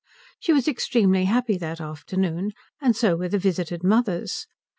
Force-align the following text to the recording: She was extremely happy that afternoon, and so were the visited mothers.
She 0.39 0.51
was 0.51 0.67
extremely 0.67 1.25
happy 1.25 1.59
that 1.59 1.79
afternoon, 1.79 2.53
and 2.81 2.95
so 2.95 3.15
were 3.15 3.29
the 3.29 3.37
visited 3.37 3.83
mothers. 3.83 4.47